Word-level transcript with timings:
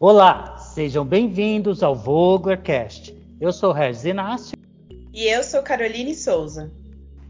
Olá, 0.00 0.56
sejam 0.58 1.04
bem-vindos 1.04 1.82
ao 1.82 1.92
Voglercast. 1.92 3.12
Eu 3.40 3.52
sou 3.52 3.72
Regis 3.72 4.04
Inácio. 4.04 4.56
E 5.12 5.24
eu 5.24 5.42
sou 5.42 5.60
Caroline 5.60 6.14
Souza. 6.14 6.70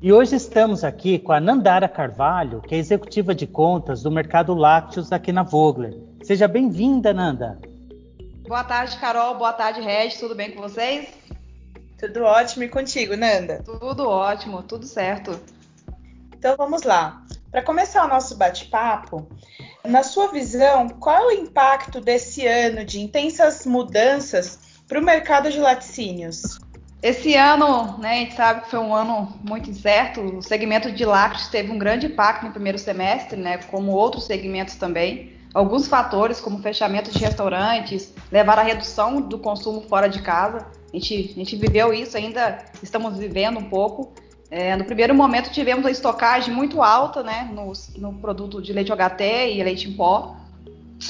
E 0.02 0.12
hoje 0.12 0.36
estamos 0.36 0.84
aqui 0.84 1.18
com 1.18 1.32
a 1.32 1.40
Nandara 1.40 1.88
Carvalho, 1.88 2.60
que 2.60 2.74
é 2.74 2.78
executiva 2.78 3.34
de 3.34 3.46
contas 3.46 4.02
do 4.02 4.10
Mercado 4.10 4.52
Lácteos 4.52 5.10
aqui 5.12 5.32
na 5.32 5.42
Vogler. 5.42 5.96
Seja 6.22 6.46
bem-vinda, 6.46 7.14
Nanda. 7.14 7.58
Boa 8.46 8.62
tarde, 8.62 8.98
Carol. 8.98 9.38
Boa 9.38 9.54
tarde, 9.54 9.80
Regis. 9.80 10.20
Tudo 10.20 10.34
bem 10.34 10.50
com 10.50 10.60
vocês? 10.60 11.08
Tudo 11.98 12.22
ótimo 12.24 12.64
e 12.64 12.68
contigo, 12.68 13.16
Nanda? 13.16 13.62
Tudo 13.64 14.06
ótimo, 14.06 14.62
tudo 14.62 14.84
certo. 14.84 15.40
Então 16.36 16.54
vamos 16.54 16.82
lá. 16.82 17.24
Para 17.50 17.62
começar 17.62 18.04
o 18.04 18.08
nosso 18.08 18.36
bate-papo, 18.36 19.26
na 19.88 20.02
sua 20.02 20.30
visão, 20.30 20.88
qual 20.88 21.16
é 21.16 21.26
o 21.26 21.40
impacto 21.40 22.00
desse 22.00 22.46
ano 22.46 22.84
de 22.84 23.00
intensas 23.00 23.64
mudanças 23.64 24.58
para 24.86 25.00
o 25.00 25.02
mercado 25.02 25.50
de 25.50 25.58
laticínios? 25.58 26.58
Esse 27.02 27.34
ano, 27.34 27.96
né, 27.98 28.10
a 28.10 28.16
gente 28.16 28.34
sabe 28.34 28.62
que 28.62 28.70
foi 28.70 28.80
um 28.80 28.94
ano 28.94 29.38
muito 29.42 29.70
incerto. 29.70 30.20
O 30.20 30.42
segmento 30.42 30.92
de 30.92 31.04
lácteos 31.04 31.48
teve 31.48 31.72
um 31.72 31.78
grande 31.78 32.06
impacto 32.06 32.44
no 32.44 32.52
primeiro 32.52 32.78
semestre, 32.78 33.40
né, 33.40 33.58
como 33.70 33.92
outros 33.92 34.26
segmentos 34.26 34.74
também. 34.74 35.32
Alguns 35.54 35.88
fatores, 35.88 36.38
como 36.40 36.58
fechamento 36.58 37.10
de 37.10 37.18
restaurantes, 37.18 38.12
levaram 38.30 38.62
à 38.62 38.64
redução 38.66 39.22
do 39.22 39.38
consumo 39.38 39.80
fora 39.88 40.06
de 40.06 40.20
casa. 40.20 40.66
A 40.92 40.96
gente, 40.96 41.32
a 41.34 41.38
gente 41.38 41.56
viveu 41.56 41.94
isso, 41.94 42.16
ainda 42.16 42.62
estamos 42.82 43.16
vivendo 43.16 43.58
um 43.58 43.70
pouco. 43.70 44.12
É, 44.50 44.74
no 44.76 44.84
primeiro 44.84 45.14
momento 45.14 45.50
tivemos 45.50 45.84
a 45.84 45.90
estocagem 45.90 46.54
muito 46.54 46.82
alta 46.82 47.22
né, 47.22 47.50
no, 47.52 47.72
no, 47.98 48.14
produto 48.18 48.62
de 48.62 48.72
leite 48.72 48.90
OHT 48.90 49.22
e 49.52 49.62
leite 49.62 49.88
em 49.88 49.92
pó. 49.92 50.36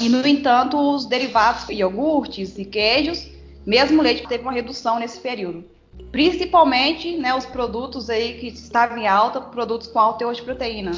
E, 0.00 0.08
no 0.08 0.26
entanto, 0.26 0.76
os 0.76 1.06
derivados, 1.06 1.68
iogurtes 1.68 2.58
e 2.58 2.64
queijos, 2.64 3.30
mesmo 3.64 4.02
leite 4.02 4.26
teve 4.26 4.42
uma 4.42 4.52
redução 4.52 4.98
nesse 4.98 5.20
período. 5.20 5.64
Principalmente 6.10 7.16
né, 7.16 7.34
os 7.34 7.46
produtos 7.46 8.10
aí 8.10 8.34
que 8.38 8.48
estavam 8.48 8.98
em 8.98 9.06
alta, 9.06 9.40
produtos 9.40 9.86
com 9.86 9.98
alto 9.98 10.18
teor 10.18 10.34
de 10.34 10.42
proteína, 10.42 10.92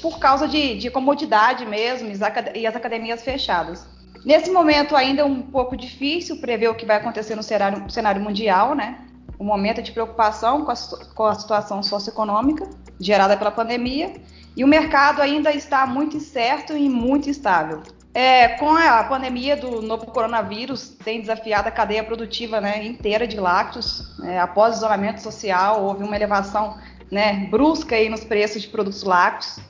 por 0.00 0.18
causa 0.18 0.48
de, 0.48 0.78
de 0.78 0.90
comodidade 0.90 1.66
mesmo 1.66 2.08
e 2.54 2.66
as 2.66 2.76
academias 2.76 3.22
fechadas. 3.22 3.86
Nesse 4.24 4.50
momento 4.50 4.96
ainda 4.96 5.22
é 5.22 5.24
um 5.24 5.40
pouco 5.40 5.76
difícil 5.76 6.38
prever 6.38 6.68
o 6.68 6.74
que 6.74 6.84
vai 6.84 6.96
acontecer 6.96 7.34
no 7.34 7.42
cenário, 7.42 7.90
cenário 7.90 8.20
mundial, 8.20 8.74
né? 8.74 8.98
Um 9.40 9.44
momento 9.44 9.80
de 9.80 9.90
preocupação 9.90 10.66
com 10.66 10.70
a, 10.70 10.74
com 11.14 11.24
a 11.24 11.34
situação 11.34 11.82
socioeconômica 11.82 12.68
gerada 13.00 13.36
pela 13.38 13.50
pandemia 13.50 14.12
e 14.54 14.62
o 14.62 14.68
mercado 14.68 15.22
ainda 15.22 15.50
está 15.50 15.86
muito 15.86 16.18
incerto 16.18 16.76
e 16.76 16.88
muito 16.90 17.30
instável. 17.30 17.82
É, 18.12 18.48
com 18.48 18.72
a 18.72 19.04
pandemia 19.04 19.56
do 19.56 19.80
novo 19.80 20.06
coronavírus, 20.06 20.90
tem 21.04 21.20
desafiado 21.20 21.68
a 21.68 21.70
cadeia 21.70 22.02
produtiva 22.02 22.60
né, 22.60 22.84
inteira 22.84 23.26
de 23.26 23.38
lácteos. 23.38 24.18
É, 24.24 24.38
após 24.38 24.74
o 24.74 24.76
isolamento 24.78 25.22
social, 25.22 25.84
houve 25.84 26.02
uma 26.02 26.16
elevação 26.16 26.76
né, 27.10 27.46
brusca 27.48 27.94
aí 27.94 28.08
nos 28.08 28.24
preços 28.24 28.62
de 28.62 28.68
produtos 28.68 29.04
lácteos. 29.04 29.60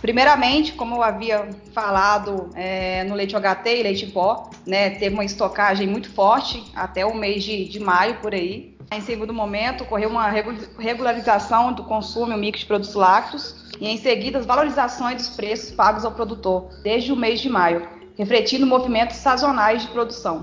Primeiramente, 0.00 0.72
como 0.72 0.94
eu 0.94 1.02
havia 1.02 1.50
falado 1.74 2.48
é, 2.54 3.04
no 3.04 3.14
leite 3.14 3.36
OHT 3.36 3.66
e 3.66 3.82
leite 3.82 4.06
pó, 4.06 4.48
né, 4.64 4.90
teve 4.90 5.12
uma 5.12 5.24
estocagem 5.24 5.86
muito 5.86 6.10
forte 6.10 6.64
até 6.74 7.04
o 7.04 7.14
mês 7.14 7.44
de, 7.44 7.68
de 7.68 7.80
maio 7.80 8.16
por 8.20 8.32
aí. 8.32 8.69
Em 8.92 9.00
segundo 9.00 9.32
momento, 9.32 9.84
ocorreu 9.84 10.10
uma 10.10 10.28
regularização 10.28 11.72
do 11.72 11.84
consumo 11.84 12.32
e 12.32 12.36
mix 12.36 12.60
de 12.60 12.66
produtos 12.66 12.94
lácteos 12.94 13.54
e, 13.80 13.86
em 13.86 13.96
seguida, 13.96 14.40
as 14.40 14.44
valorizações 14.44 15.16
dos 15.16 15.36
preços 15.36 15.70
pagos 15.70 16.04
ao 16.04 16.10
produtor 16.10 16.70
desde 16.82 17.12
o 17.12 17.16
mês 17.16 17.40
de 17.40 17.48
maio, 17.48 17.88
refletindo 18.18 18.66
movimentos 18.66 19.16
sazonais 19.16 19.82
de 19.82 19.88
produção. 19.88 20.42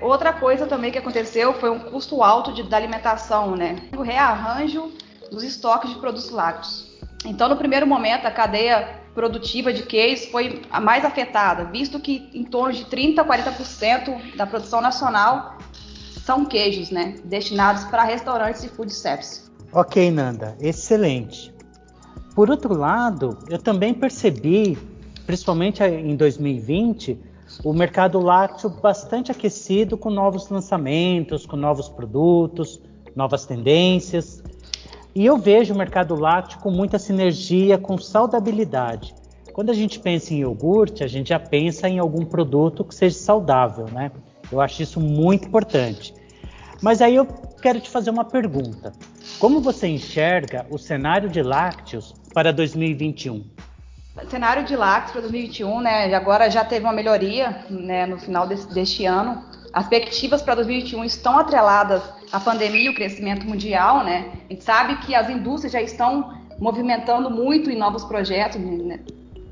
Outra 0.00 0.32
coisa 0.32 0.64
também 0.64 0.92
que 0.92 0.98
aconteceu 0.98 1.54
foi 1.54 1.70
um 1.70 1.80
custo 1.80 2.22
alto 2.22 2.52
de, 2.52 2.62
da 2.62 2.76
alimentação, 2.76 3.56
né? 3.56 3.76
O 3.96 4.02
rearranjo 4.02 4.92
dos 5.28 5.42
estoques 5.42 5.90
de 5.90 5.98
produtos 5.98 6.30
lácteos. 6.30 6.86
Então, 7.24 7.48
no 7.48 7.56
primeiro 7.56 7.84
momento, 7.84 8.26
a 8.26 8.30
cadeia 8.30 8.96
produtiva 9.12 9.72
de 9.72 9.82
queijos 9.82 10.26
foi 10.26 10.62
a 10.70 10.80
mais 10.80 11.04
afetada, 11.04 11.64
visto 11.64 11.98
que 11.98 12.30
em 12.32 12.44
torno 12.44 12.72
de 12.72 12.84
30 12.84 13.20
a 13.20 13.24
40% 13.24 14.36
da 14.36 14.46
produção 14.46 14.80
nacional 14.80 15.57
são 16.28 16.44
queijos, 16.44 16.90
né, 16.90 17.14
destinados 17.24 17.84
para 17.84 18.04
restaurantes 18.04 18.62
e 18.62 18.68
food 18.68 18.92
service. 18.92 19.50
Ok, 19.72 20.10
Nanda, 20.10 20.58
excelente. 20.60 21.54
Por 22.34 22.50
outro 22.50 22.76
lado, 22.76 23.38
eu 23.48 23.58
também 23.58 23.94
percebi, 23.94 24.76
principalmente 25.24 25.82
em 25.82 26.14
2020, 26.14 27.18
o 27.64 27.72
mercado 27.72 28.20
lácteo 28.20 28.68
bastante 28.68 29.32
aquecido 29.32 29.96
com 29.96 30.10
novos 30.10 30.50
lançamentos, 30.50 31.46
com 31.46 31.56
novos 31.56 31.88
produtos, 31.88 32.78
novas 33.16 33.46
tendências. 33.46 34.42
E 35.14 35.24
eu 35.24 35.38
vejo 35.38 35.72
o 35.72 35.78
mercado 35.78 36.14
lácteo 36.14 36.58
com 36.58 36.70
muita 36.70 36.98
sinergia 36.98 37.78
com 37.78 37.96
saudabilidade. 37.96 39.14
Quando 39.54 39.70
a 39.70 39.74
gente 39.74 39.98
pensa 39.98 40.34
em 40.34 40.40
iogurte, 40.40 41.02
a 41.02 41.08
gente 41.08 41.30
já 41.30 41.40
pensa 41.40 41.88
em 41.88 41.98
algum 41.98 42.26
produto 42.26 42.84
que 42.84 42.94
seja 42.94 43.16
saudável, 43.16 43.86
né? 43.90 44.12
Eu 44.52 44.60
acho 44.60 44.82
isso 44.82 45.00
muito 45.00 45.48
importante. 45.48 46.17
Mas 46.80 47.02
aí 47.02 47.16
eu 47.16 47.26
quero 47.60 47.80
te 47.80 47.90
fazer 47.90 48.10
uma 48.10 48.24
pergunta. 48.24 48.92
Como 49.38 49.60
você 49.60 49.88
enxerga 49.88 50.66
o 50.70 50.78
cenário 50.78 51.28
de 51.28 51.42
lácteos 51.42 52.14
para 52.32 52.52
2021? 52.52 53.44
O 54.16 54.30
cenário 54.30 54.64
de 54.64 54.76
lácteos 54.76 55.12
para 55.12 55.20
2021, 55.22 55.80
né, 55.80 56.14
agora 56.14 56.50
já 56.50 56.64
teve 56.64 56.84
uma 56.84 56.92
melhoria 56.92 57.64
né, 57.70 58.06
no 58.06 58.18
final 58.18 58.46
desse, 58.46 58.72
deste 58.72 59.04
ano. 59.04 59.44
As 59.72 59.86
perspectivas 59.86 60.42
para 60.42 60.56
2021 60.56 61.04
estão 61.04 61.38
atreladas 61.38 62.02
à 62.32 62.40
pandemia 62.40 62.86
e 62.86 62.88
o 62.88 62.94
crescimento 62.94 63.46
mundial. 63.46 64.04
Né? 64.04 64.32
A 64.48 64.52
gente 64.52 64.64
sabe 64.64 64.96
que 64.98 65.14
as 65.14 65.28
indústrias 65.28 65.72
já 65.72 65.80
estão 65.80 66.36
movimentando 66.58 67.30
muito 67.30 67.70
em 67.70 67.78
novos 67.78 68.04
projetos. 68.04 68.60
Né? 68.60 69.00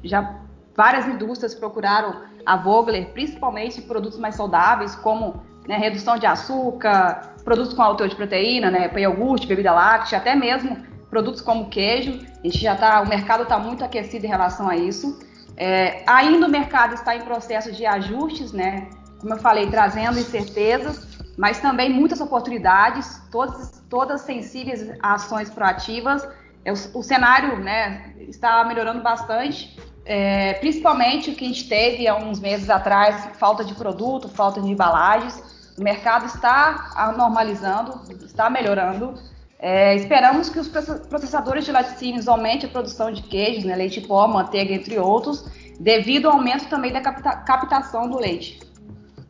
Já 0.03 0.37
várias 0.77 1.07
indústrias 1.07 1.55
procuraram 1.55 2.23
a 2.45 2.57
Vogler, 2.57 3.13
principalmente 3.13 3.83
produtos 3.83 4.19
mais 4.19 4.37
saudáveis, 4.37 4.95
como 4.97 5.43
né, 5.67 5.77
redução 5.77 6.19
de 6.19 6.27
açúcar, 6.27 7.35
produtos 7.45 7.75
com 7.75 7.83
alto 7.83 7.99
teor 7.99 8.09
de 8.09 8.17
proteína, 8.17 8.71
né, 8.71 8.91
iogurte, 8.97 9.47
bebida 9.47 9.73
láctea, 9.73 10.19
até 10.19 10.35
mesmo 10.35 10.77
produtos 11.11 11.41
como 11.41 11.69
queijo. 11.69 12.21
A 12.43 12.47
gente 12.47 12.59
já 12.59 12.77
tá, 12.77 13.01
o 13.01 13.09
mercado 13.09 13.43
está 13.45 13.59
muito 13.59 13.85
aquecido 13.85 14.27
em 14.27 14.29
relação 14.29 14.69
a 14.69 14.77
isso. 14.77 15.19
É, 15.57 16.03
ainda 16.07 16.47
o 16.47 16.51
mercado 16.51 16.95
está 16.95 17.17
em 17.17 17.23
processo 17.23 17.73
de 17.73 17.87
ajustes, 17.87 18.53
né, 18.53 18.89
como 19.21 19.35
eu 19.35 19.39
falei, 19.39 19.69
trazendo 19.69 20.19
incertezas, 20.19 21.17
mas 21.37 21.59
também 21.59 21.91
muitas 21.91 22.21
oportunidades, 22.21 23.21
todas, 23.31 23.83
todas 23.89 24.21
sensíveis 24.23 24.91
a 25.03 25.15
ações 25.15 25.51
proativas. 25.51 26.27
É, 26.65 26.73
o, 26.73 26.75
o 26.75 27.03
cenário 27.03 27.59
né, 27.59 28.15
está 28.29 28.65
melhorando 28.65 29.03
bastante 29.03 29.77
é, 30.07 30.55
principalmente 30.55 31.31
o 31.31 31.35
que 31.35 31.45
a 31.45 31.49
gente 31.49 31.69
teve 31.69 32.07
há 32.07 32.15
uns 32.15 32.39
meses 32.39 32.71
atrás, 32.71 33.29
falta 33.39 33.65
de 33.65 33.75
produto, 33.75 34.29
falta 34.29 34.61
de 34.61 34.71
embalagens. 34.71 35.56
O 35.79 35.83
mercado 35.83 36.27
está 36.27 37.15
normalizando, 37.17 38.01
está 38.25 38.49
melhorando. 38.49 39.15
É, 39.59 39.95
esperamos 39.95 40.49
que 40.49 40.59
os 40.59 40.69
processadores 40.69 41.65
de 41.65 41.73
laticínios 41.73 42.29
aumentem 42.29 42.69
a 42.69 42.73
produção 42.73 43.11
de 43.11 43.23
queijos, 43.23 43.65
né, 43.65 43.75
leite 43.75 44.01
pó, 44.03 44.27
manteiga, 44.29 44.75
entre 44.75 44.99
outros, 44.99 45.45
devido 45.81 46.27
ao 46.27 46.35
aumento 46.35 46.69
também 46.69 46.93
da 46.93 47.01
capta 47.01 47.37
captação 47.37 48.09
do 48.09 48.19
leite. 48.19 48.61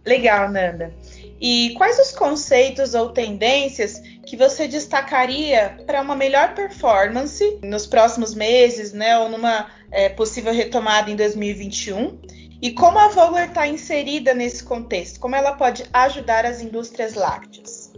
Legal, 0.05 0.49
Nanda. 0.51 0.95
E 1.41 1.75
quais 1.77 1.99
os 1.99 2.13
conceitos 2.13 2.95
ou 2.95 3.11
tendências 3.11 4.01
que 4.25 4.37
você 4.37 4.67
destacaria 4.67 5.79
para 5.85 6.01
uma 6.01 6.15
melhor 6.15 6.55
performance 6.55 7.59
nos 7.63 7.87
próximos 7.87 8.35
meses, 8.35 8.93
né, 8.93 9.19
ou 9.19 9.29
numa 9.29 9.67
é, 9.91 10.09
possível 10.09 10.53
retomada 10.53 11.11
em 11.11 11.17
2021? 11.17 12.19
E 12.61 12.73
como 12.73 12.99
a 12.99 13.09
Vogler 13.09 13.49
está 13.49 13.67
inserida 13.67 14.33
nesse 14.33 14.65
contexto? 14.65 15.21
Como 15.21 15.35
ela 15.35 15.53
pode 15.53 15.85
ajudar 15.93 16.47
as 16.47 16.61
indústrias 16.61 17.15
lácteas? 17.15 17.93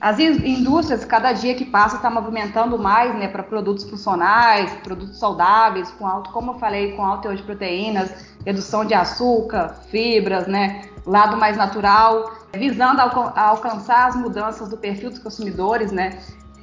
As 0.00 0.18
indústrias, 0.18 1.04
cada 1.04 1.32
dia 1.32 1.54
que 1.54 1.64
passa, 1.64 1.96
está 1.96 2.10
movimentando 2.10 2.78
mais 2.78 3.14
né, 3.14 3.28
para 3.28 3.42
produtos 3.42 3.88
funcionais, 3.88 4.70
produtos 4.82 5.18
saudáveis, 5.18 5.90
com 5.92 6.06
alto, 6.06 6.30
como 6.30 6.52
eu 6.52 6.58
falei, 6.58 6.92
com 6.92 7.02
alto 7.02 7.22
teor 7.22 7.36
de 7.36 7.42
proteínas, 7.42 8.10
redução 8.44 8.84
de 8.84 8.92
açúcar, 8.92 9.80
fibras, 9.90 10.46
né, 10.46 10.82
lado 11.06 11.36
mais 11.36 11.56
natural, 11.56 12.32
visando 12.52 13.00
alcançar 13.00 14.08
as 14.08 14.16
mudanças 14.16 14.68
do 14.68 14.76
perfil 14.76 15.08
dos 15.08 15.20
consumidores, 15.20 15.90
né, 15.90 16.18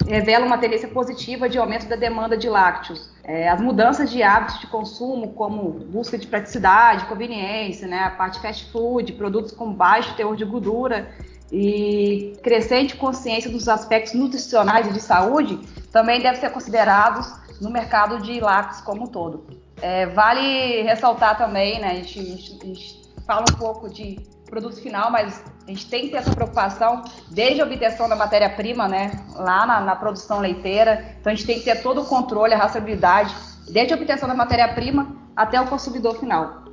revela 0.08 0.46
uma 0.46 0.58
tendência 0.58 0.90
positiva 0.90 1.50
de 1.50 1.58
aumento 1.58 1.88
da 1.88 1.96
demanda 1.96 2.38
de 2.38 2.50
lácteos. 2.50 3.10
É, 3.32 3.48
as 3.48 3.62
mudanças 3.62 4.12
de 4.12 4.22
hábitos 4.22 4.60
de 4.60 4.68
consumo, 4.68 5.32
como 5.32 5.70
busca 5.72 6.18
de 6.18 6.28
praticidade, 6.28 7.06
conveniência, 7.06 7.88
né, 7.88 8.00
a 8.00 8.10
parte 8.10 8.42
fast 8.42 8.70
food, 8.74 9.14
produtos 9.14 9.54
com 9.54 9.72
baixo 9.72 10.14
teor 10.18 10.36
de 10.36 10.44
gordura 10.44 11.10
e 11.50 12.38
crescente 12.44 12.98
consciência 12.98 13.50
dos 13.50 13.70
aspectos 13.70 14.16
nutricionais 14.16 14.86
e 14.88 14.92
de 14.92 15.00
saúde, 15.00 15.58
também 15.94 16.20
devem 16.20 16.42
ser 16.42 16.50
considerados 16.50 17.34
no 17.62 17.72
mercado 17.72 18.22
de 18.22 18.38
lácteos 18.42 18.82
como 18.82 19.04
um 19.04 19.08
todo. 19.08 19.46
É, 19.82 20.08
vale 20.08 20.82
ressaltar 20.82 21.38
também, 21.38 21.80
né, 21.80 21.92
a 21.92 21.94
gente, 22.04 22.20
a 22.62 22.66
gente 22.66 23.02
fala 23.26 23.46
um 23.50 23.58
pouco 23.58 23.90
de 23.90 24.20
produto 24.52 24.82
final, 24.82 25.10
mas 25.10 25.42
a 25.66 25.72
gente 25.72 25.90
tem 25.90 26.02
que 26.04 26.10
ter 26.10 26.18
essa 26.18 26.36
preocupação 26.36 27.04
desde 27.30 27.62
a 27.62 27.64
obtenção 27.64 28.10
da 28.10 28.18
matéria-prima, 28.18 28.86
né, 28.88 29.12
lá 29.34 29.66
na, 29.66 29.80
na, 29.80 29.96
produção 29.96 30.40
leiteira. 30.40 31.16
Então 31.20 31.32
a 31.32 31.36
gente 31.36 31.48
tem 31.48 31.58
que 31.58 31.64
ter 31.64 31.82
todo 31.82 32.02
o 32.02 32.06
controle, 32.06 32.54
a 32.54 32.58
rastreabilidade, 32.58 33.34
desde 33.72 33.94
a 33.94 33.96
obtenção 33.96 34.28
da 34.28 34.36
matéria-prima 34.36 35.16
até 35.36 35.60
o 35.60 35.68
consumidor 35.68 36.20
final. 36.20 36.66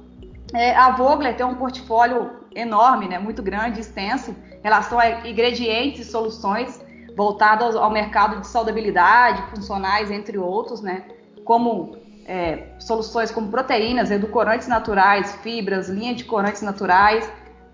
É, 0.52 0.74
a 0.74 0.90
Vogler 0.90 1.36
tem 1.36 1.46
um 1.46 1.54
portfólio 1.54 2.32
enorme, 2.52 3.06
né, 3.06 3.18
muito 3.18 3.42
grande, 3.42 3.80
extenso, 3.80 4.32
em 4.32 4.62
relação 4.62 4.98
a 4.98 5.28
ingredientes 5.28 6.08
e 6.08 6.10
soluções 6.10 6.80
voltados 7.16 7.76
ao 7.76 7.90
mercado 7.90 8.40
de 8.40 8.46
saudabilidade, 8.48 9.42
funcionais, 9.50 10.10
entre 10.10 10.36
outros, 10.36 10.80
né, 10.80 11.04
como 11.44 11.96
é, 12.26 12.74
soluções 12.78 13.30
como 13.30 13.48
proteínas, 13.50 14.10
edulcorantes 14.10 14.66
naturais, 14.66 15.34
fibras, 15.36 15.88
linha 15.88 16.14
de 16.14 16.24
corantes 16.24 16.60
naturais. 16.60 17.30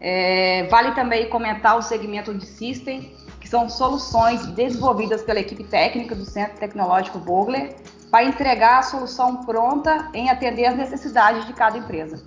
É, 0.06 0.64
vale 0.64 0.92
também 0.92 1.30
comentar 1.30 1.78
o 1.78 1.82
segmento 1.82 2.34
de 2.34 2.44
System, 2.44 3.10
que 3.40 3.48
são 3.48 3.70
soluções 3.70 4.44
desenvolvidas 4.48 5.22
pela 5.22 5.40
equipe 5.40 5.64
técnica 5.64 6.14
do 6.14 6.26
Centro 6.26 6.58
Tecnológico 6.58 7.18
Vogler 7.20 7.74
para 8.10 8.26
entregar 8.26 8.80
a 8.80 8.82
solução 8.82 9.46
pronta 9.46 10.10
em 10.12 10.28
atender 10.28 10.66
às 10.66 10.76
necessidades 10.76 11.46
de 11.46 11.54
cada 11.54 11.78
empresa. 11.78 12.22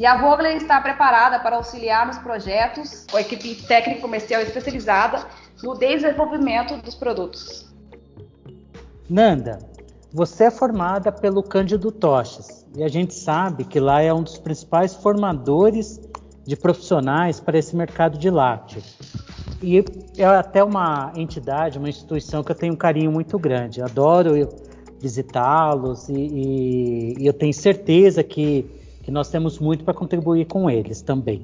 E 0.00 0.04
a 0.04 0.20
Vogler 0.20 0.56
está 0.56 0.80
preparada 0.80 1.38
para 1.38 1.54
auxiliar 1.54 2.08
nos 2.08 2.18
projetos 2.18 3.06
com 3.08 3.16
a 3.16 3.20
equipe 3.20 3.54
técnica 3.68 4.00
comercial 4.00 4.42
especializada 4.42 5.24
no 5.62 5.78
desenvolvimento 5.78 6.76
dos 6.78 6.96
produtos. 6.96 7.72
Nanda, 9.08 9.60
você 10.12 10.46
é 10.46 10.50
formada 10.50 11.12
pelo 11.12 11.40
Cândido 11.40 11.92
Toches 11.92 12.66
e 12.74 12.82
a 12.82 12.88
gente 12.88 13.14
sabe 13.14 13.62
que 13.62 13.78
lá 13.78 14.02
é 14.02 14.12
um 14.12 14.24
dos 14.24 14.38
principais 14.38 14.92
formadores 14.92 16.00
de 16.44 16.56
profissionais 16.56 17.40
para 17.40 17.58
esse 17.58 17.74
mercado 17.76 18.18
de 18.18 18.30
lácteo. 18.30 18.82
E 19.62 19.84
é 20.18 20.24
até 20.24 20.62
uma 20.62 21.12
entidade, 21.16 21.78
uma 21.78 21.88
instituição 21.88 22.42
que 22.42 22.50
eu 22.50 22.56
tenho 22.56 22.74
um 22.74 22.76
carinho 22.76 23.12
muito 23.12 23.38
grande. 23.38 23.80
Adoro 23.80 24.48
visitá-los 25.00 26.08
e, 26.08 26.14
e, 26.14 27.14
e 27.18 27.26
eu 27.26 27.32
tenho 27.32 27.52
certeza 27.52 28.22
que 28.22 28.68
que 29.02 29.10
nós 29.10 29.28
temos 29.28 29.58
muito 29.58 29.84
para 29.84 29.92
contribuir 29.92 30.46
com 30.46 30.70
eles 30.70 31.02
também. 31.02 31.42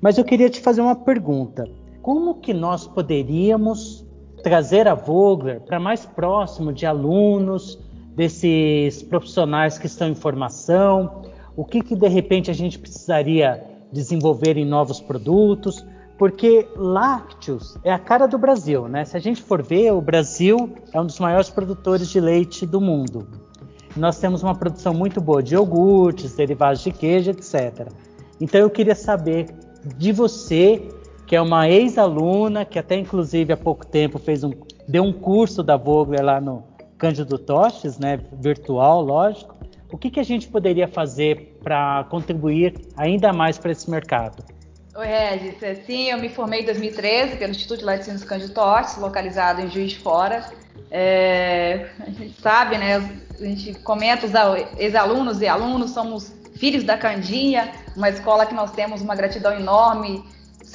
Mas 0.00 0.18
eu 0.18 0.24
queria 0.24 0.50
te 0.50 0.60
fazer 0.60 0.80
uma 0.80 0.96
pergunta: 0.96 1.68
como 2.02 2.34
que 2.34 2.52
nós 2.52 2.86
poderíamos 2.86 4.04
trazer 4.42 4.86
a 4.86 4.94
Vogler 4.94 5.60
para 5.60 5.78
mais 5.78 6.04
próximo 6.04 6.72
de 6.72 6.84
alunos, 6.84 7.78
desses 8.14 9.02
profissionais 9.02 9.78
que 9.78 9.86
estão 9.86 10.08
em 10.08 10.14
formação? 10.14 11.22
O 11.56 11.64
que, 11.64 11.80
que 11.80 11.96
de 11.96 12.08
repente 12.08 12.50
a 12.50 12.54
gente 12.54 12.78
precisaria 12.78 13.64
desenvolver 13.92 14.56
em 14.56 14.64
novos 14.64 15.00
produtos? 15.00 15.84
Porque 16.18 16.66
lácteos 16.76 17.76
é 17.84 17.92
a 17.92 17.98
cara 17.98 18.26
do 18.26 18.38
Brasil, 18.38 18.88
né? 18.88 19.04
Se 19.04 19.16
a 19.16 19.20
gente 19.20 19.42
for 19.42 19.62
ver, 19.62 19.92
o 19.92 20.00
Brasil 20.00 20.74
é 20.92 21.00
um 21.00 21.06
dos 21.06 21.18
maiores 21.18 21.50
produtores 21.50 22.08
de 22.08 22.20
leite 22.20 22.64
do 22.64 22.80
mundo 22.80 23.46
nós 23.96 24.18
temos 24.18 24.42
uma 24.42 24.54
produção 24.54 24.92
muito 24.92 25.20
boa 25.20 25.42
de 25.42 25.54
iogurtes, 25.54 26.34
derivados 26.34 26.82
de 26.82 26.90
queijo, 26.90 27.30
etc. 27.30 27.88
Então 28.40 28.60
eu 28.60 28.70
queria 28.70 28.94
saber 28.94 29.48
de 29.96 30.12
você, 30.12 30.86
que 31.26 31.34
é 31.34 31.40
uma 31.40 31.68
ex-aluna, 31.68 32.64
que 32.64 32.78
até 32.78 32.96
inclusive 32.96 33.52
há 33.52 33.56
pouco 33.56 33.86
tempo 33.86 34.18
fez 34.18 34.44
um, 34.44 34.52
deu 34.86 35.02
um 35.02 35.12
curso 35.12 35.62
da 35.62 35.76
Vogler 35.76 36.22
lá 36.22 36.40
no 36.40 36.62
Cândido 36.98 37.38
Toches, 37.38 37.98
né, 37.98 38.20
virtual, 38.32 39.02
lógico. 39.02 39.55
O 39.96 39.98
que, 39.98 40.10
que 40.10 40.20
a 40.20 40.22
gente 40.22 40.46
poderia 40.48 40.86
fazer 40.86 41.56
para 41.64 42.04
contribuir 42.10 42.74
ainda 42.98 43.32
mais 43.32 43.56
para 43.56 43.72
esse 43.72 43.90
mercado? 43.90 44.44
Oi, 44.94 45.06
Regis. 45.06 45.62
É, 45.62 45.74
sim, 45.74 46.10
eu 46.10 46.18
me 46.18 46.28
formei 46.28 46.60
em 46.60 46.64
2013 46.66 47.38
pelo 47.38 47.50
Instituto 47.50 47.78
de 47.78 47.86
Laticínios 47.86 48.22
Cândido 48.22 48.52
Toches, 48.52 48.98
localizado 48.98 49.62
em 49.62 49.70
Juiz 49.70 49.92
de 49.92 49.98
Fora. 50.00 50.50
É, 50.90 51.86
a 51.98 52.10
gente 52.10 52.38
sabe, 52.42 52.76
né? 52.76 52.96
A 53.40 53.42
gente 53.42 53.72
comenta 53.80 54.26
os 54.26 54.32
ex-alunos 54.76 55.40
e 55.40 55.48
alunos, 55.48 55.92
somos 55.92 56.30
filhos 56.56 56.84
da 56.84 56.98
Candinha, 56.98 57.72
uma 57.96 58.10
escola 58.10 58.44
que 58.44 58.52
nós 58.52 58.72
temos 58.72 59.00
uma 59.00 59.14
gratidão 59.14 59.58
enorme. 59.58 60.22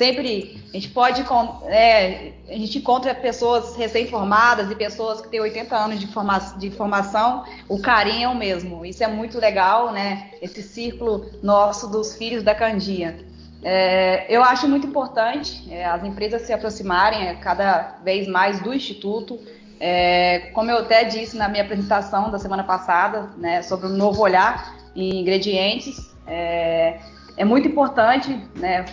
Sempre 0.02 0.60
a 0.74 0.78
gente 0.78 0.90
pode, 0.90 1.24
é, 1.68 2.32
a 2.50 2.54
gente 2.54 2.80
encontra 2.80 3.14
pessoas 3.14 3.76
recém-formadas 3.76 4.72
e 4.72 4.76
pessoas 4.76 5.22
que 5.22 5.28
têm 5.28 5.40
80 5.40 5.78
anos 5.78 6.00
de, 6.00 6.08
forma, 6.08 6.40
de 6.58 6.72
formação, 6.72 7.46
o 7.70 7.80
carinho 7.80 8.24
é 8.24 8.28
o 8.28 8.36
mesmo. 8.36 8.84
Isso 8.84 9.04
é 9.04 9.08
muito 9.08 9.38
legal, 9.38 9.92
né? 9.92 10.32
Esse 10.42 10.64
círculo 10.64 11.30
nosso 11.44 11.88
dos 11.88 12.16
filhos 12.16 12.42
da 12.42 12.56
Candinha. 12.56 13.16
É, 13.62 14.26
eu 14.28 14.42
acho 14.44 14.68
muito 14.68 14.88
importante 14.88 15.72
é, 15.72 15.86
as 15.86 16.04
empresas 16.04 16.42
se 16.42 16.52
aproximarem 16.52 17.28
é, 17.28 17.36
cada 17.36 18.00
vez 18.04 18.28
mais 18.28 18.60
do 18.60 18.74
Instituto, 18.74 19.40
é, 19.80 20.50
como 20.52 20.72
eu 20.72 20.80
até 20.80 21.04
disse 21.04 21.38
na 21.38 21.48
minha 21.48 21.64
apresentação 21.64 22.32
da 22.32 22.40
semana 22.40 22.64
passada, 22.64 23.30
né, 23.38 23.62
sobre 23.62 23.86
o 23.86 23.90
novo 23.90 24.24
olhar 24.24 24.76
em 24.96 25.20
ingredientes, 25.22 26.12
é, 26.26 26.98
é 27.38 27.46
muito 27.46 27.68
importante, 27.68 28.36
né, 28.56 28.84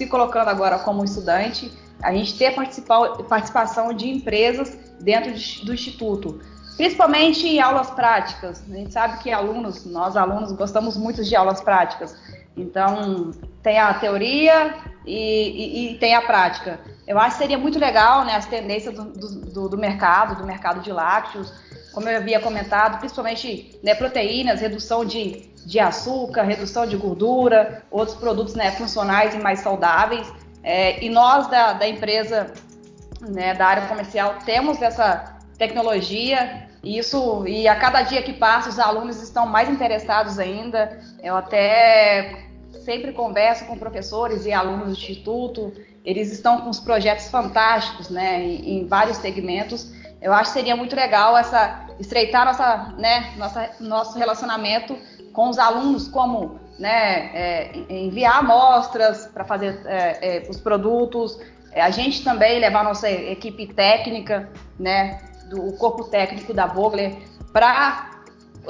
se 0.00 0.06
colocando 0.06 0.48
agora 0.48 0.78
como 0.78 1.04
estudante, 1.04 1.70
a 2.02 2.10
gente 2.14 2.38
ter 2.38 2.54
participação 3.28 3.92
de 3.92 4.08
empresas 4.08 4.78
dentro 4.98 5.30
do 5.66 5.74
Instituto, 5.74 6.40
principalmente 6.74 7.46
em 7.46 7.60
aulas 7.60 7.90
práticas. 7.90 8.62
A 8.70 8.74
gente 8.74 8.94
sabe 8.94 9.18
que 9.22 9.30
alunos, 9.30 9.84
nós 9.84 10.16
alunos, 10.16 10.52
gostamos 10.52 10.96
muito 10.96 11.22
de 11.22 11.36
aulas 11.36 11.60
práticas. 11.60 12.16
Então, 12.56 13.32
tem 13.62 13.78
a 13.78 13.92
teoria 13.92 14.74
e, 15.04 15.90
e, 15.90 15.92
e, 15.92 15.98
tem 15.98 16.14
a 16.14 16.22
prática. 16.22 16.80
Eu 17.06 17.18
acho 17.18 17.36
que 17.36 17.42
seria 17.42 17.58
muito 17.58 17.78
legal 17.78 18.24
né, 18.24 18.34
as 18.34 18.46
tendências 18.46 18.94
do, 18.94 19.04
do, 19.04 19.68
do 19.68 19.76
mercado, 19.76 20.36
do 20.36 20.46
mercado 20.46 20.80
de 20.80 20.90
lácteos, 20.90 21.52
como 21.92 22.08
eu 22.08 22.16
havia 22.16 22.40
comentado, 22.40 22.98
principalmente 22.98 23.78
né, 23.82 23.94
proteínas, 23.94 24.62
redução 24.62 25.04
de, 25.04 25.49
de 25.64 25.78
açúcar, 25.78 26.42
redução 26.42 26.86
de 26.86 26.96
gordura, 26.96 27.82
outros 27.90 28.16
produtos 28.16 28.54
né, 28.54 28.72
funcionais 28.72 29.34
e 29.34 29.38
mais 29.38 29.60
saudáveis. 29.60 30.30
É, 30.62 31.02
e 31.02 31.08
nós 31.08 31.48
da, 31.48 31.72
da 31.74 31.88
empresa, 31.88 32.52
né, 33.20 33.54
da 33.54 33.66
área 33.66 33.86
comercial, 33.86 34.36
temos 34.44 34.80
essa 34.82 35.38
tecnologia 35.58 36.68
isso 36.82 37.46
e 37.46 37.68
a 37.68 37.76
cada 37.76 38.02
dia 38.02 38.22
que 38.22 38.32
passa 38.32 38.70
os 38.70 38.78
alunos 38.78 39.22
estão 39.22 39.46
mais 39.46 39.68
interessados 39.68 40.38
ainda. 40.38 40.98
Eu 41.22 41.36
até 41.36 42.46
sempre 42.84 43.12
converso 43.12 43.66
com 43.66 43.78
professores 43.78 44.46
e 44.46 44.52
alunos 44.52 44.86
do 44.86 44.92
instituto. 44.92 45.72
Eles 46.04 46.32
estão 46.32 46.62
com 46.62 46.70
os 46.70 46.80
projetos 46.80 47.28
fantásticos, 47.28 48.08
né, 48.08 48.42
em, 48.42 48.80
em 48.80 48.86
vários 48.86 49.18
segmentos. 49.18 49.92
Eu 50.22 50.32
acho 50.32 50.52
que 50.52 50.58
seria 50.58 50.76
muito 50.76 50.96
legal 50.96 51.36
essa 51.36 51.86
estreitar 51.98 52.46
nossa, 52.46 52.94
né, 52.98 53.34
nossa, 53.36 53.70
nosso 53.78 54.18
relacionamento 54.18 54.96
com 55.40 55.48
os 55.48 55.58
alunos, 55.58 56.06
como 56.06 56.60
né, 56.78 57.30
é, 57.32 57.72
enviar 57.88 58.40
amostras 58.40 59.26
para 59.28 59.42
fazer 59.42 59.80
é, 59.86 60.44
é, 60.44 60.50
os 60.50 60.60
produtos, 60.60 61.40
é, 61.72 61.80
a 61.80 61.88
gente 61.88 62.22
também 62.22 62.60
levar 62.60 62.84
nossa 62.84 63.10
equipe 63.10 63.66
técnica, 63.68 64.50
né, 64.78 65.18
do 65.48 65.72
corpo 65.78 66.04
técnico 66.04 66.52
da 66.52 66.66
Vogler 66.66 67.16
para 67.54 68.20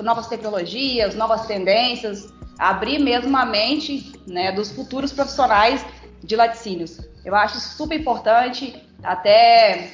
novas 0.00 0.28
tecnologias, 0.28 1.16
novas 1.16 1.44
tendências, 1.44 2.32
abrir 2.56 3.00
mesmo 3.00 3.36
a 3.36 3.44
mente 3.44 4.12
né, 4.24 4.52
dos 4.52 4.70
futuros 4.70 5.12
profissionais 5.12 5.84
de 6.22 6.36
laticínios. 6.36 7.00
Eu 7.24 7.34
acho 7.34 7.58
super 7.58 7.98
importante, 7.98 8.80
até 9.02 9.90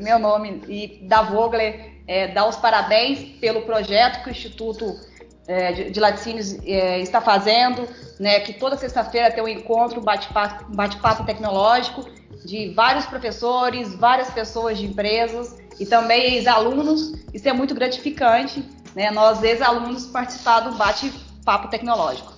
meu 0.00 0.20
nome 0.20 0.62
e 0.68 1.08
da 1.08 1.22
Vogler, 1.22 1.90
é, 2.06 2.28
dar 2.28 2.46
os 2.46 2.54
parabéns 2.54 3.18
pelo 3.40 3.62
projeto 3.62 4.22
que 4.22 4.28
o 4.28 4.30
Instituto 4.30 5.09
é, 5.50 5.72
de, 5.72 5.90
de 5.90 5.98
Laticínios 5.98 6.56
é, 6.64 7.00
está 7.00 7.20
fazendo, 7.20 7.88
né, 8.20 8.38
que 8.38 8.52
toda 8.52 8.76
sexta-feira 8.76 9.32
tem 9.32 9.42
um 9.42 9.48
encontro, 9.48 10.00
bate-papo 10.00 10.72
bate 10.72 10.96
tecnológico 11.26 12.08
de 12.44 12.72
vários 12.72 13.04
professores, 13.06 13.92
várias 13.96 14.30
pessoas 14.30 14.78
de 14.78 14.86
empresas 14.86 15.58
e 15.80 15.84
também 15.84 16.34
ex-alunos. 16.36 17.14
Isso 17.34 17.48
é 17.48 17.52
muito 17.52 17.74
gratificante, 17.74 18.64
né? 18.94 19.10
Nós, 19.10 19.42
ex-alunos, 19.42 20.06
participar 20.06 20.60
do 20.60 20.76
bate-papo 20.76 21.68
tecnológico. 21.68 22.32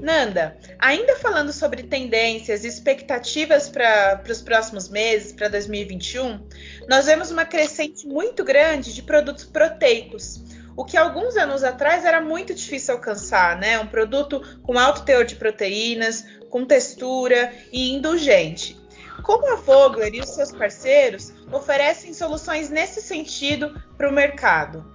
Nanda, 0.00 0.56
ainda 0.78 1.16
falando 1.16 1.52
sobre 1.52 1.84
tendências 1.84 2.64
e 2.64 2.68
expectativas 2.68 3.68
para 3.68 4.22
os 4.28 4.42
próximos 4.42 4.88
meses, 4.88 5.32
para 5.32 5.48
2021, 5.48 6.40
nós 6.88 7.06
vemos 7.06 7.30
uma 7.30 7.44
crescente 7.44 8.06
muito 8.06 8.44
grande 8.44 8.94
de 8.94 9.02
produtos 9.02 9.44
proteicos, 9.44 10.47
o 10.78 10.84
que 10.84 10.96
alguns 10.96 11.36
anos 11.36 11.64
atrás 11.64 12.04
era 12.04 12.20
muito 12.20 12.54
difícil 12.54 12.94
alcançar, 12.94 13.58
né? 13.58 13.80
Um 13.80 13.88
produto 13.88 14.40
com 14.62 14.78
alto 14.78 15.02
teor 15.02 15.24
de 15.24 15.34
proteínas, 15.34 16.24
com 16.48 16.64
textura 16.64 17.52
e 17.72 17.92
indulgente. 17.92 18.78
Como 19.24 19.52
a 19.52 19.56
Vogler 19.56 20.14
e 20.14 20.20
os 20.20 20.28
seus 20.28 20.52
parceiros 20.52 21.32
oferecem 21.50 22.14
soluções 22.14 22.70
nesse 22.70 23.02
sentido 23.02 23.74
para 23.96 24.08
o 24.08 24.12
mercado? 24.12 24.86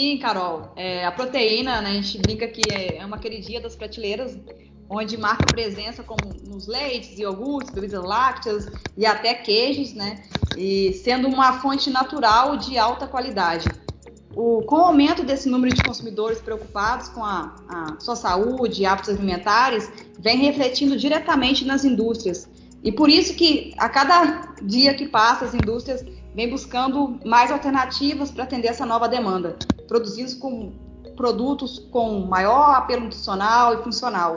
Sim, 0.00 0.16
Carol. 0.16 0.72
É, 0.76 1.04
a 1.04 1.12
proteína, 1.12 1.82
né, 1.82 1.90
a 1.90 1.92
gente 1.92 2.16
brinca 2.16 2.48
que 2.48 2.62
é, 2.72 2.96
é 2.96 3.04
uma 3.04 3.18
queridinha 3.18 3.60
das 3.60 3.76
prateleiras, 3.76 4.34
onde 4.88 5.18
marca 5.18 5.46
presença 5.46 6.02
como 6.02 6.32
nos 6.48 6.66
leites, 6.66 7.18
iogurtes, 7.18 7.70
bebidas 7.70 8.02
lácteas 8.02 8.66
e 8.96 9.04
até 9.04 9.34
queijos, 9.34 9.92
né? 9.92 10.22
E 10.56 10.94
sendo 11.04 11.28
uma 11.28 11.60
fonte 11.60 11.90
natural 11.90 12.56
de 12.56 12.78
alta 12.78 13.06
qualidade. 13.06 13.70
O, 14.34 14.62
com 14.62 14.76
o 14.76 14.84
aumento 14.86 15.22
desse 15.22 15.50
número 15.50 15.74
de 15.74 15.82
consumidores 15.82 16.40
preocupados 16.40 17.10
com 17.10 17.22
a, 17.22 17.54
a 17.68 18.00
sua 18.00 18.16
saúde 18.16 18.80
e 18.80 18.86
hábitos 18.86 19.10
alimentares, 19.10 19.92
vem 20.18 20.38
refletindo 20.38 20.96
diretamente 20.96 21.66
nas 21.66 21.84
indústrias. 21.84 22.48
E 22.82 22.90
por 22.90 23.10
isso 23.10 23.34
que 23.34 23.74
a 23.76 23.86
cada 23.86 24.54
dia 24.62 24.94
que 24.94 25.06
passa, 25.06 25.44
as 25.44 25.52
indústrias 25.52 26.02
vêm 26.34 26.48
buscando 26.48 27.20
mais 27.22 27.50
alternativas 27.50 28.30
para 28.30 28.44
atender 28.44 28.68
essa 28.68 28.86
nova 28.86 29.06
demanda, 29.06 29.58
produzidos 29.90 30.34
com 30.34 30.72
produtos 31.16 31.80
com 31.90 32.20
maior 32.20 32.76
apelo 32.76 33.02
nutricional 33.02 33.74
e 33.74 33.82
funcional. 33.82 34.36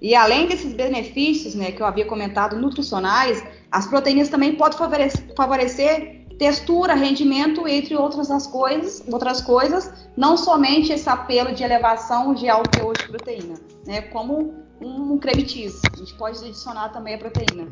E 0.00 0.14
além 0.14 0.46
desses 0.46 0.74
benefícios, 0.74 1.54
né, 1.54 1.72
que 1.72 1.80
eu 1.80 1.86
havia 1.86 2.04
comentado, 2.04 2.56
nutricionais, 2.56 3.42
as 3.72 3.86
proteínas 3.86 4.28
também 4.28 4.56
podem 4.56 4.78
favorecer, 4.78 5.34
favorecer 5.34 6.26
textura, 6.38 6.94
rendimento, 6.94 7.66
entre 7.66 7.96
outras 7.96 8.30
as 8.30 8.46
coisas, 8.46 9.02
outras 9.10 9.40
coisas, 9.40 9.90
não 10.16 10.36
somente 10.36 10.92
esse 10.92 11.08
apelo 11.08 11.54
de 11.54 11.62
elevação 11.62 12.34
de 12.34 12.48
alto 12.48 12.70
teor 12.70 12.96
de 12.96 13.08
proteína, 13.08 13.54
né, 13.86 14.02
como 14.02 14.54
um 14.80 15.18
creme 15.18 15.48
cheese. 15.48 15.80
A 15.92 15.96
gente 15.96 16.14
pode 16.14 16.38
adicionar 16.38 16.90
também 16.90 17.14
a 17.14 17.18
proteína. 17.18 17.68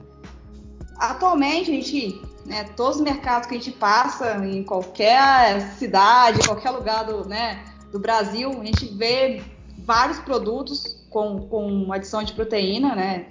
Atualmente, 0.99 1.71
a 1.71 1.75
gente, 1.75 2.21
né, 2.45 2.64
todos 2.76 2.97
os 2.97 3.02
mercados 3.02 3.47
que 3.47 3.55
a 3.55 3.59
gente 3.59 3.71
passa, 3.71 4.45
em 4.45 4.64
qualquer 4.64 5.61
cidade, 5.78 6.45
qualquer 6.45 6.71
lugar 6.71 7.05
do, 7.05 7.25
né, 7.28 7.64
do 7.93 8.00
Brasil, 8.00 8.50
a 8.61 8.64
gente 8.64 8.87
vê 8.97 9.43
vários 9.78 10.19
produtos 10.19 11.07
com, 11.09 11.47
com 11.49 11.93
adição 11.93 12.23
de 12.23 12.33
proteína, 12.33 12.97
né? 12.97 13.26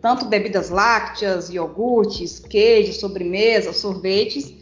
Tanto 0.00 0.26
bebidas 0.26 0.70
lácteas, 0.70 1.50
iogurtes, 1.50 2.38
queijos, 2.38 3.00
sobremesas, 3.00 3.78
sorvetes. 3.78 4.54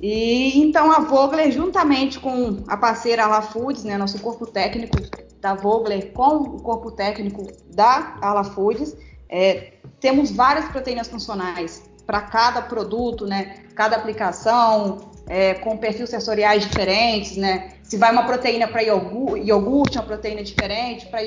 E 0.00 0.60
então 0.60 0.92
a 0.92 1.00
Vogler, 1.00 1.50
juntamente 1.50 2.20
com 2.20 2.62
a 2.68 2.76
parceira 2.76 3.24
Ala 3.24 3.40
Foods, 3.40 3.82
né, 3.82 3.96
nosso 3.96 4.20
corpo 4.20 4.46
técnico 4.46 4.98
da 5.40 5.54
Vogler, 5.54 6.12
com 6.12 6.36
o 6.36 6.60
corpo 6.60 6.90
técnico 6.90 7.46
da 7.74 8.18
Ala 8.20 8.44
Foods, 8.44 8.94
é, 9.28 9.72
temos 9.98 10.30
várias 10.30 10.66
proteínas 10.66 11.08
funcionais 11.08 11.93
para 12.06 12.20
cada 12.20 12.62
produto, 12.62 13.26
né, 13.26 13.64
cada 13.74 13.96
aplicação, 13.96 15.12
é, 15.26 15.54
com 15.54 15.76
perfis 15.76 16.10
sensoriais 16.10 16.64
diferentes, 16.64 17.36
né? 17.36 17.72
Se 17.82 17.96
vai 17.96 18.12
uma 18.12 18.24
proteína 18.24 18.68
para 18.68 18.82
iogurte, 18.82 19.98
uma 19.98 20.04
proteína 20.04 20.42
diferente, 20.42 21.06
para 21.06 21.20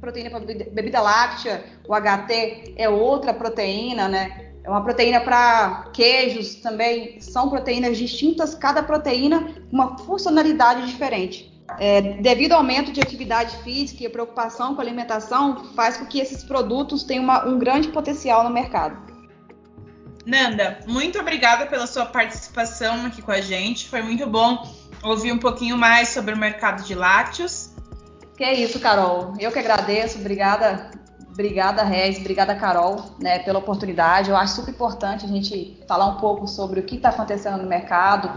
proteína 0.00 0.30
para 0.30 0.40
bebida 0.40 1.00
láctea, 1.00 1.64
o 1.88 1.94
HT 1.94 2.74
é 2.76 2.88
outra 2.88 3.32
proteína, 3.32 4.08
né? 4.08 4.52
É 4.62 4.70
uma 4.70 4.82
proteína 4.82 5.20
para 5.20 5.90
queijos 5.92 6.56
também, 6.56 7.20
são 7.20 7.48
proteínas 7.48 7.96
distintas, 7.96 8.54
cada 8.54 8.82
proteína 8.82 9.54
uma 9.70 9.96
funcionalidade 9.98 10.86
diferente. 10.86 11.52
É, 11.78 12.00
devido 12.20 12.52
ao 12.52 12.58
aumento 12.58 12.92
de 12.92 13.00
atividade 13.00 13.56
física 13.58 14.04
e 14.04 14.08
preocupação 14.08 14.74
com 14.74 14.80
a 14.80 14.84
alimentação, 14.84 15.64
faz 15.74 15.96
com 15.96 16.06
que 16.06 16.18
esses 16.18 16.44
produtos 16.44 17.04
tenham 17.04 17.24
uma, 17.24 17.46
um 17.46 17.58
grande 17.58 17.88
potencial 17.88 18.44
no 18.44 18.50
mercado. 18.50 19.15
Nanda, 20.26 20.80
muito 20.88 21.20
obrigada 21.20 21.66
pela 21.66 21.86
sua 21.86 22.04
participação 22.04 23.06
aqui 23.06 23.22
com 23.22 23.30
a 23.30 23.40
gente. 23.40 23.88
Foi 23.88 24.02
muito 24.02 24.26
bom 24.26 24.60
ouvir 25.04 25.30
um 25.30 25.38
pouquinho 25.38 25.78
mais 25.78 26.08
sobre 26.08 26.34
o 26.34 26.36
mercado 26.36 26.82
de 26.82 26.96
lácteos. 26.96 27.70
Que 28.36 28.42
é 28.42 28.52
isso, 28.52 28.80
Carol. 28.80 29.34
Eu 29.38 29.52
que 29.52 29.60
agradeço. 29.60 30.18
Obrigada, 30.18 30.90
obrigada, 31.30 31.84
Rez, 31.84 32.18
obrigada, 32.18 32.56
Carol, 32.56 33.14
né, 33.20 33.38
pela 33.38 33.60
oportunidade. 33.60 34.28
Eu 34.30 34.36
acho 34.36 34.56
super 34.56 34.72
importante 34.72 35.24
a 35.24 35.28
gente 35.28 35.80
falar 35.86 36.06
um 36.06 36.16
pouco 36.16 36.48
sobre 36.48 36.80
o 36.80 36.82
que 36.82 36.96
está 36.96 37.10
acontecendo 37.10 37.62
no 37.62 37.68
mercado, 37.68 38.28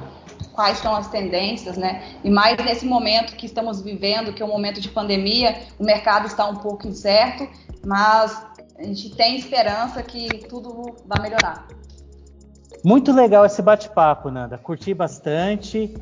quais 0.53 0.77
são 0.77 0.95
as 0.95 1.07
tendências, 1.07 1.75
né? 1.75 2.03
E 2.23 2.29
mais 2.29 2.55
nesse 2.63 2.85
momento 2.85 3.35
que 3.35 3.47
estamos 3.47 3.81
vivendo, 3.81 4.31
que 4.31 4.43
é 4.43 4.45
um 4.45 4.49
momento 4.49 4.79
de 4.79 4.89
pandemia, 4.89 5.63
o 5.79 5.83
mercado 5.83 6.27
está 6.27 6.45
um 6.45 6.57
pouco 6.57 6.87
incerto, 6.87 7.49
mas 7.83 8.48
a 8.79 8.83
gente 8.83 9.13
tem 9.13 9.35
esperança 9.35 10.01
que 10.01 10.29
tudo 10.47 10.95
vai 11.05 11.21
melhorar. 11.21 11.67
Muito 12.83 13.11
legal 13.11 13.45
esse 13.45 13.61
bate-papo, 13.61 14.31
Nanda. 14.31 14.57
Curti 14.57 14.93
bastante. 14.93 15.93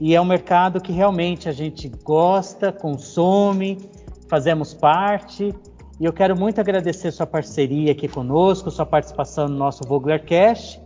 E 0.00 0.16
é 0.16 0.20
um 0.20 0.24
mercado 0.24 0.80
que 0.80 0.90
realmente 0.90 1.48
a 1.48 1.52
gente 1.52 1.88
gosta, 1.88 2.72
consome, 2.72 3.88
fazemos 4.28 4.74
parte. 4.74 5.54
E 6.00 6.04
eu 6.04 6.12
quero 6.12 6.36
muito 6.36 6.60
agradecer 6.60 7.12
sua 7.12 7.26
parceria 7.26 7.92
aqui 7.92 8.08
conosco, 8.08 8.68
sua 8.68 8.84
participação 8.84 9.46
no 9.46 9.56
nosso 9.56 9.84
Vogler 9.86 10.26
Cash. 10.26 10.80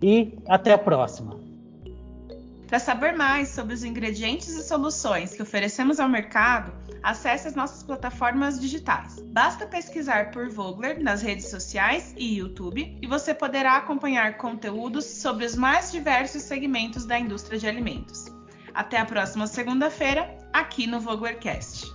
E 0.00 0.38
até 0.46 0.72
a 0.72 0.78
próxima. 0.78 1.43
Para 2.74 2.80
saber 2.80 3.12
mais 3.12 3.50
sobre 3.50 3.72
os 3.72 3.84
ingredientes 3.84 4.48
e 4.48 4.64
soluções 4.64 5.32
que 5.32 5.40
oferecemos 5.40 6.00
ao 6.00 6.08
mercado, 6.08 6.72
acesse 7.04 7.46
as 7.46 7.54
nossas 7.54 7.84
plataformas 7.84 8.60
digitais. 8.60 9.20
Basta 9.26 9.64
pesquisar 9.64 10.32
por 10.32 10.50
Vogler 10.50 11.00
nas 11.00 11.22
redes 11.22 11.48
sociais 11.48 12.12
e 12.16 12.38
YouTube 12.38 12.98
e 13.00 13.06
você 13.06 13.32
poderá 13.32 13.76
acompanhar 13.76 14.38
conteúdos 14.38 15.04
sobre 15.04 15.44
os 15.44 15.54
mais 15.54 15.92
diversos 15.92 16.42
segmentos 16.42 17.06
da 17.06 17.16
indústria 17.16 17.60
de 17.60 17.68
alimentos. 17.68 18.24
Até 18.74 18.98
a 18.98 19.06
próxima 19.06 19.46
segunda-feira, 19.46 20.36
aqui 20.52 20.84
no 20.84 20.98
Voglercast. 20.98 21.93